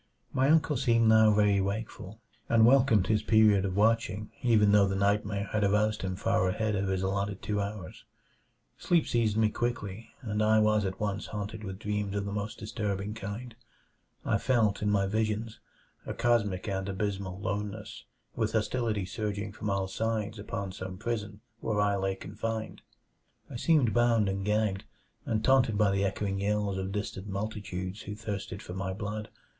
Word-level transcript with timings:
My 0.33 0.49
uncle 0.49 0.77
seemed 0.77 1.07
now 1.09 1.31
very 1.31 1.61
wakeful, 1.61 2.19
and 2.49 2.65
welcomed 2.65 3.05
his 3.05 3.21
period 3.21 3.65
of 3.65 3.75
watching 3.75 4.31
even 4.41 4.71
though 4.71 4.87
the 4.87 4.95
nightmare 4.95 5.47
had 5.51 5.63
aroused 5.63 6.01
him 6.01 6.15
far 6.15 6.49
ahead 6.49 6.75
of 6.75 6.87
his 6.87 7.03
allotted 7.03 7.43
two 7.43 7.61
hours. 7.61 8.03
Sleep 8.79 9.07
seized 9.07 9.37
me 9.37 9.49
quickly, 9.49 10.09
and 10.23 10.41
I 10.41 10.57
was 10.57 10.85
at 10.85 10.99
once 10.99 11.27
haunted 11.27 11.63
with 11.63 11.77
dreams 11.77 12.15
of 12.15 12.25
the 12.25 12.31
most 12.31 12.57
disturbing 12.57 13.13
kind. 13.13 13.53
I 14.25 14.39
felt, 14.39 14.81
in 14.81 14.89
my 14.89 15.05
visions, 15.05 15.59
a 16.03 16.15
cosmic 16.15 16.67
and 16.67 16.89
abysmal 16.89 17.39
loneness; 17.39 18.03
with 18.35 18.53
hostility 18.53 19.05
surging 19.05 19.51
from 19.51 19.69
all 19.69 19.87
sides 19.87 20.39
upon 20.39 20.71
some 20.71 20.97
prison 20.97 21.41
where 21.59 21.79
I 21.79 21.95
lay 21.95 22.15
confined. 22.15 22.81
I 23.51 23.55
seemed 23.55 23.93
bound 23.93 24.27
and 24.29 24.43
gagged, 24.43 24.83
and 25.27 25.43
taunted 25.45 25.77
by 25.77 25.91
the 25.91 26.03
echoing 26.03 26.39
yells 26.39 26.79
of 26.79 26.91
distant 26.91 27.27
multitudes 27.27 28.01
who 28.01 28.15
thirsted 28.15 28.63
for 28.63 28.73
my 28.73 28.93
blood. 28.93 29.29